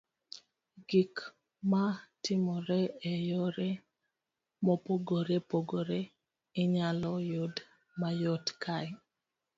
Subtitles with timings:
[0.89, 1.15] Gik
[1.71, 1.83] ma
[2.23, 3.69] timore e yore
[4.65, 5.99] mopogore mopogore
[6.61, 7.55] inyalo yud
[7.99, 8.89] mayot kae.